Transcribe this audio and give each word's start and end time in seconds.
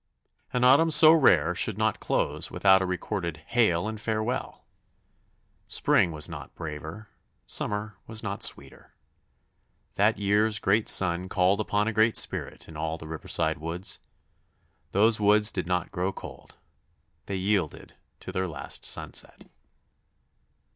An 0.51 0.63
autumn 0.63 0.89
so 0.89 1.11
rare 1.11 1.53
should 1.53 1.77
not 1.77 1.99
close 1.99 2.49
without 2.49 2.81
a 2.81 2.87
recorded 2.87 3.37
"hail 3.45 3.87
and 3.87 4.01
farewell!" 4.01 4.65
Spring 5.67 6.11
was 6.11 6.27
not 6.27 6.55
braver, 6.55 7.09
summer 7.45 7.97
was 8.07 8.23
not 8.23 8.41
sweeter. 8.41 8.91
That 9.93 10.17
year's 10.17 10.57
great 10.57 10.87
sun 10.87 11.29
called 11.29 11.61
upon 11.61 11.87
a 11.87 11.93
great 11.93 12.17
spirit 12.17 12.67
in 12.67 12.75
all 12.75 12.97
the 12.97 13.05
riverside 13.05 13.59
woods. 13.59 13.99
Those 14.89 15.19
woods 15.19 15.51
did 15.51 15.67
not 15.67 15.91
grow 15.91 16.11
cold; 16.11 16.55
they 17.27 17.35
yielded 17.35 17.93
to 18.21 18.31
their 18.31 18.47
last 18.47 18.83
sunset. 18.83 19.51